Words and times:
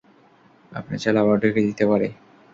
আপনি 0.71 0.95
চাইলে 0.97 1.19
আবার 1.23 1.37
ঢুকিয়ে 1.41 1.67
দিতে 1.67 1.83
পারি। 1.91 2.09